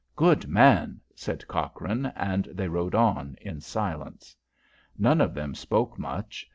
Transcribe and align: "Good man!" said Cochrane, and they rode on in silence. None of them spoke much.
"Good 0.15 0.47
man!" 0.47 0.99
said 1.13 1.47
Cochrane, 1.47 2.07
and 2.15 2.45
they 2.45 2.67
rode 2.67 2.95
on 2.95 3.37
in 3.39 3.61
silence. 3.61 4.35
None 4.97 5.21
of 5.21 5.35
them 5.35 5.53
spoke 5.53 5.99
much. 5.99 6.49